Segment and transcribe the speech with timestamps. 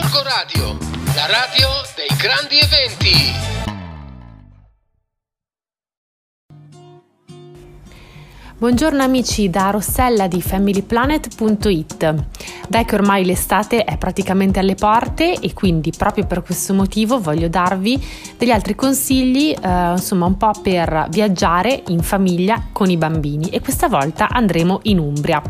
[0.00, 0.78] Gorgo Radio,
[1.16, 3.32] la radio dei grandi eventi.
[8.56, 12.14] Buongiorno amici da Rossella di familyplanet.it.
[12.68, 17.48] Dai che ormai l'estate è praticamente alle porte e quindi proprio per questo motivo voglio
[17.48, 18.00] darvi
[18.36, 23.60] degli altri consigli, eh, insomma un po' per viaggiare in famiglia con i bambini e
[23.60, 25.42] questa volta andremo in Umbria.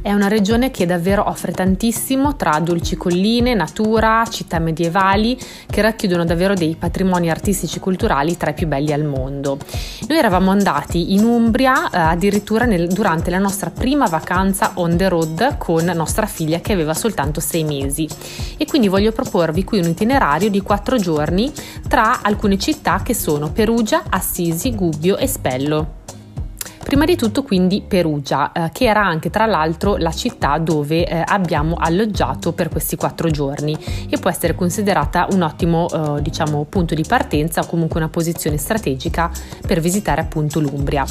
[0.00, 6.24] È una regione che davvero offre tantissimo tra dolci colline, natura, città medievali che racchiudono
[6.24, 9.58] davvero dei patrimoni artistici e culturali tra i più belli al mondo.
[10.06, 15.08] Noi eravamo andati in Umbria eh, addirittura nel, durante la nostra prima vacanza on the
[15.08, 18.08] road con nostra figlia che aveva soltanto sei mesi
[18.56, 21.52] e quindi voglio proporvi qui un itinerario di quattro giorni
[21.88, 25.97] tra alcune città che sono Perugia, Assisi, Gubbio e Spello.
[26.88, 31.22] Prima di tutto quindi Perugia, eh, che era anche tra l'altro la città dove eh,
[31.22, 33.76] abbiamo alloggiato per questi quattro giorni
[34.08, 38.56] e può essere considerata un ottimo eh, diciamo, punto di partenza o comunque una posizione
[38.56, 39.30] strategica
[39.66, 41.04] per visitare appunto l'Umbria.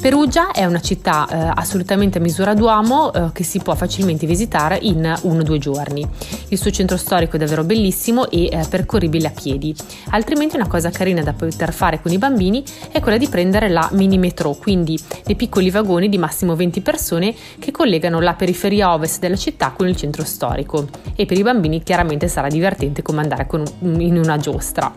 [0.00, 4.78] Perugia è una città eh, assolutamente a misura d'uomo eh, che si può facilmente visitare
[4.80, 6.08] in uno o due giorni.
[6.48, 9.76] Il suo centro storico è davvero bellissimo e eh, percorribile a piedi.
[10.12, 13.90] Altrimenti una cosa carina da poter fare con i bambini è quella di prendere la
[13.92, 19.18] mini metro, quindi dei piccoli vagoni di massimo 20 persone che collegano la periferia ovest
[19.18, 20.88] della città con il centro storico.
[21.14, 24.94] E per i bambini chiaramente sarà divertente come andare un, in una giostra.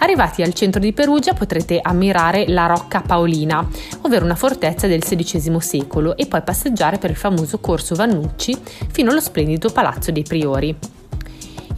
[0.00, 3.66] Arrivati al centro di Perugia potrete ammirare la Rocca Paolina,
[4.02, 8.56] ovvero una fortezza del XVI secolo, e poi passeggiare per il famoso Corso Vannucci
[8.92, 10.76] fino allo splendido Palazzo dei Priori.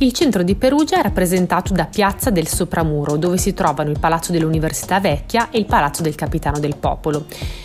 [0.02, 4.32] Il centro di Perugia è rappresentato da Piazza del Sopramuro, dove si trovano il Palazzo
[4.32, 7.24] dell'Università Vecchia e il Palazzo del Capitano del Popolo.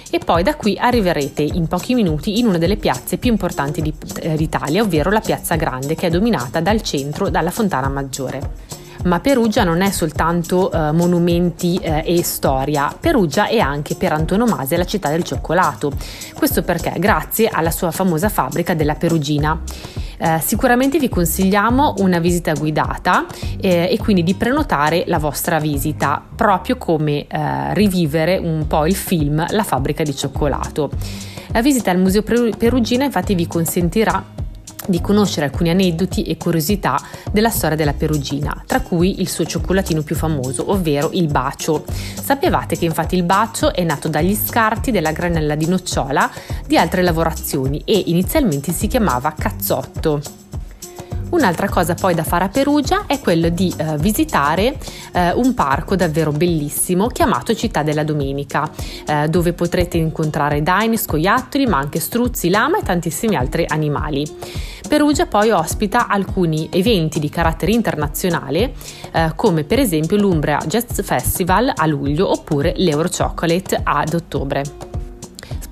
[0.10, 4.36] E poi da qui arriverete in pochi minuti in una delle piazze più importanti eh,
[4.36, 8.75] d'Italia, ovvero la Piazza Grande, che è dominata dal centro dalla Fontana Maggiore
[9.06, 14.78] ma Perugia non è soltanto eh, monumenti eh, e storia, Perugia è anche per antonomasia
[14.78, 15.92] la città del cioccolato.
[16.34, 19.62] Questo perché grazie alla sua famosa fabbrica della Perugina.
[20.18, 23.26] Eh, sicuramente vi consigliamo una visita guidata
[23.60, 28.96] eh, e quindi di prenotare la vostra visita, proprio come eh, rivivere un po' il
[28.96, 30.90] film La fabbrica di cioccolato.
[31.52, 34.35] La visita al Museo Perugina infatti vi consentirà
[34.88, 37.00] di conoscere alcuni aneddoti e curiosità
[37.32, 41.86] della storia della Perugina, tra cui il suo cioccolatino più famoso, ovvero il bacio.
[42.22, 46.30] Sapevate che infatti il bacio è nato dagli scarti della granella di nocciola
[46.66, 50.22] di altre lavorazioni e inizialmente si chiamava cazzotto.
[51.36, 54.78] Un'altra cosa poi da fare a Perugia è quello di eh, visitare
[55.12, 58.70] eh, un parco davvero bellissimo chiamato Città della Domenica,
[59.06, 64.26] eh, dove potrete incontrare daini, scoiattoli, ma anche struzzi, lama e tantissimi altri animali.
[64.88, 68.74] Perugia poi ospita alcuni eventi di carattere internazionale,
[69.12, 74.85] eh, come per esempio l'Umbria Jazz Festival a luglio oppure l'Euro Chocolate ad ottobre.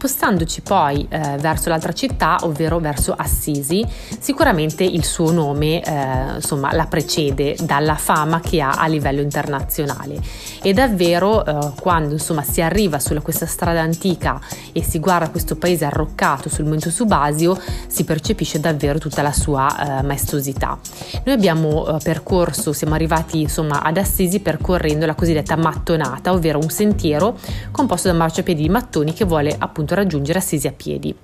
[0.04, 3.88] Spostandoci poi eh, verso l'altra città, ovvero verso Assisi,
[4.20, 10.22] sicuramente il suo nome eh, insomma, la precede dalla fama che ha a livello internazionale.
[10.62, 14.42] E davvero eh, quando insomma, si arriva su questa strada antica
[14.74, 20.00] e si guarda questo paese arroccato sul Monte Subasio, si percepisce davvero tutta la sua
[20.00, 20.78] eh, maestosità.
[21.24, 26.70] Noi abbiamo eh, percorso, siamo arrivati insomma, ad Assisi percorrendo la cosiddetta mattonata, ovvero un
[26.70, 27.38] sentiero
[27.72, 31.16] composto da marciapiedi di mattoni che vuole appunto raggiungere Assisi a piedi.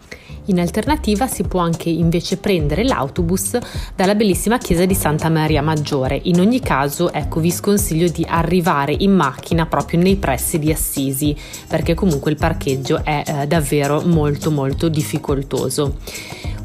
[0.46, 3.58] In alternativa si può anche invece prendere l'autobus
[3.96, 6.20] dalla bellissima chiesa di Santa Maria Maggiore.
[6.24, 11.36] In ogni caso, ecco, vi sconsiglio di arrivare in macchina proprio nei pressi di Assisi,
[11.68, 15.98] perché comunque il parcheggio è eh, davvero molto molto difficoltoso.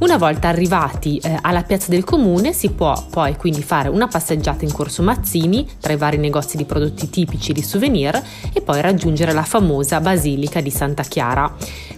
[0.04, 4.62] Una volta arrivati eh, alla piazza del comune si può poi quindi fare una passeggiata
[4.66, 8.22] in corso Mazzini tra i vari negozi di prodotti tipici di souvenir
[8.53, 11.50] e poi raggiungere la famosa Basilica di Santa Chiara.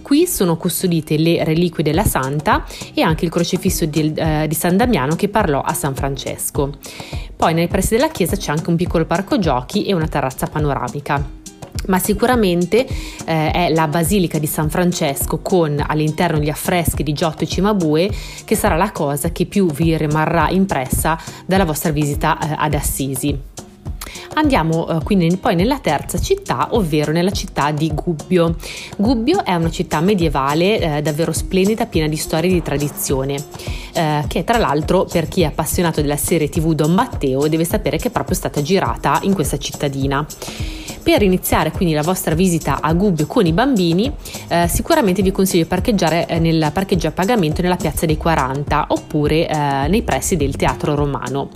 [0.03, 4.77] Qui sono custodite le reliquie della Santa e anche il crocifisso di, eh, di San
[4.77, 6.75] Damiano che parlò a San Francesco.
[7.35, 11.46] Poi nei pressi della chiesa c'è anche un piccolo parco giochi e una terrazza panoramica
[11.87, 12.87] ma sicuramente
[13.25, 18.11] eh, è la Basilica di San Francesco con all'interno gli affreschi di Giotto e Cimabue
[18.45, 23.55] che sarà la cosa che più vi rimarrà impressa dalla vostra visita eh, ad Assisi.
[24.35, 28.57] Andiamo eh, quindi poi nella terza città, ovvero nella città di Gubbio.
[28.97, 33.43] Gubbio è una città medievale eh, davvero splendida, piena di storie e di tradizione,
[33.93, 37.97] eh, che tra l'altro per chi è appassionato della serie tv Don Matteo deve sapere
[37.97, 40.27] che è proprio stata girata in questa cittadina.
[41.07, 44.11] Per iniziare quindi la vostra visita a Gubbio con i bambini,
[44.49, 48.87] eh, sicuramente vi consiglio di parcheggiare eh, nel parcheggio a pagamento nella piazza dei 40
[48.89, 51.51] oppure eh, nei pressi del Teatro Romano.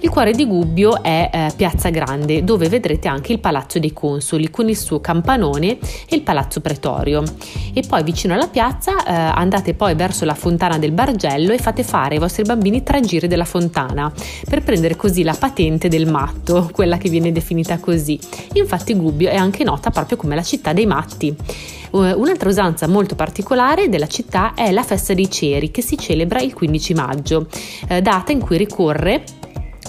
[0.00, 4.48] Il cuore di Gubbio è eh, Piazza Grande, dove vedrete anche il Palazzo dei Consoli
[4.48, 5.76] con il suo campanone
[6.08, 7.24] e il Palazzo Pretorio.
[7.72, 11.82] E poi vicino alla piazza eh, andate poi verso la fontana del Bargello e fate
[11.82, 14.12] fare ai vostri bambini tre giri della fontana
[14.48, 18.20] per prendere così la patente del matto, quella che viene definita così.
[18.52, 21.34] Infatti Gubbio è anche nota proprio come la città dei matti.
[21.90, 26.52] Un'altra usanza molto particolare della città è la festa dei ceri che si celebra il
[26.52, 27.46] 15 maggio,
[27.88, 29.24] eh, data in cui ricorre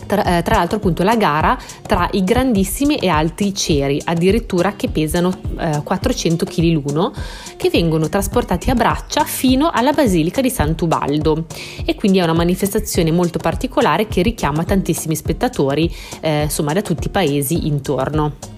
[0.10, 4.90] tra, eh, tra, l'altro appunto la gara tra i grandissimi e alti ceri, addirittura che
[4.90, 7.14] pesano eh, 400 kg l'uno,
[7.56, 11.46] che vengono trasportati a braccia fino alla Basilica di Sant'Ubaldo
[11.86, 17.06] e quindi è una manifestazione molto particolare che richiama tantissimi spettatori eh, insomma da tutti
[17.06, 18.58] i paesi intorno.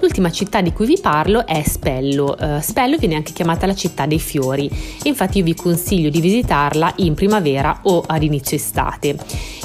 [0.00, 2.34] L'ultima città di cui vi parlo è Spello.
[2.38, 4.70] Uh, Spello viene anche chiamata la città dei fiori
[5.04, 9.16] infatti io vi consiglio di visitarla in primavera o ad inizio estate.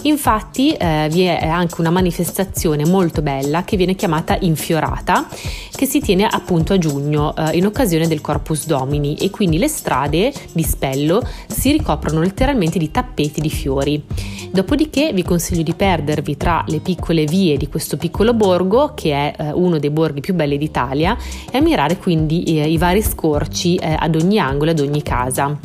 [0.03, 5.27] Infatti eh, vi è anche una manifestazione molto bella che viene chiamata Infiorata
[5.75, 9.67] che si tiene appunto a giugno eh, in occasione del Corpus Domini e quindi le
[9.67, 14.03] strade di Spello si ricoprono letteralmente di tappeti di fiori.
[14.51, 19.35] Dopodiché vi consiglio di perdervi tra le piccole vie di questo piccolo borgo, che è
[19.37, 21.15] eh, uno dei borghi più belli d'Italia,
[21.51, 25.55] e ammirare quindi eh, i vari scorci eh, ad ogni angolo, ad ogni casa.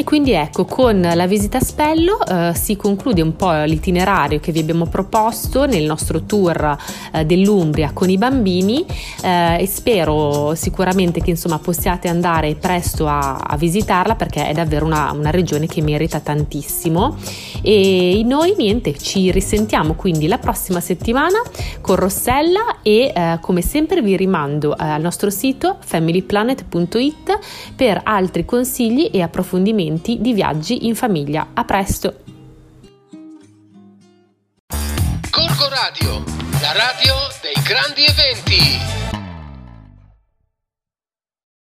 [0.00, 4.50] E quindi ecco, con la visita a Spello eh, si conclude un po' l'itinerario che
[4.50, 6.78] vi abbiamo proposto nel nostro tour
[7.12, 8.82] eh, dell'Umbria con i bambini
[9.22, 14.86] eh, e spero sicuramente che insomma possiate andare presto a, a visitarla perché è davvero
[14.86, 17.18] una, una, regione che merita tantissimo.
[17.60, 21.42] E noi niente, ci risentiamo quindi la prossima settimana
[21.82, 27.38] con Rossella e eh, come sempre vi rimando eh, al nostro sito familyplanet.it
[27.76, 31.48] per altri consigli e approfondimenti appuntamenti di viaggi in famiglia.
[31.54, 32.22] A presto!
[35.30, 36.24] Corco Radio,
[36.60, 39.09] la radio dei grandi eventi.